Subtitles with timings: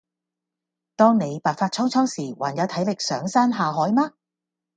[0.95, 4.13] 當你白髮蒼蒼時還有體力上山下海嗎？